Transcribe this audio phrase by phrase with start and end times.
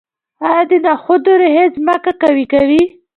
[0.47, 2.83] آیا د نخودو ریښې ځمکه قوي کوي؟